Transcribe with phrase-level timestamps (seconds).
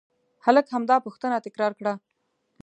[0.45, 1.93] هلک همدا پوښتنه تکرار کړه.